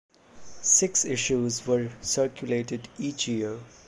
Six 0.63 1.05
issues 1.05 1.67
were 1.67 1.91
circulated 2.01 2.87
each 2.97 3.27
year. 3.27 3.59